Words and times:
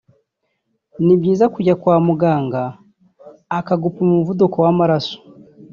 ni 1.05 1.13
byiza 1.19 1.45
kujya 1.53 1.73
kwa 1.81 1.95
muganga 2.07 2.63
akagupima 3.59 4.09
umuvuduko 4.13 4.57
w’amaraso 4.65 5.17